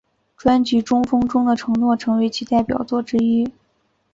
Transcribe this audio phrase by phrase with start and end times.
[0.35, 3.51] 专辑中风中的承诺成为其代表作之一。